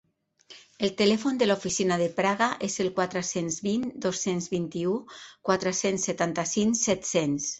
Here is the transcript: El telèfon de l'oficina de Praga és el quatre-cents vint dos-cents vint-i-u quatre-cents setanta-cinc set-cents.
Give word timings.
El 0.85 0.91
telèfon 1.01 1.35
de 1.41 1.47
l'oficina 1.49 1.97
de 2.01 2.07
Praga 2.19 2.47
és 2.69 2.77
el 2.85 2.89
quatre-cents 2.95 3.59
vint 3.67 3.85
dos-cents 4.07 4.49
vint-i-u 4.55 4.97
quatre-cents 5.51 6.09
setanta-cinc 6.11 6.83
set-cents. 6.83 7.47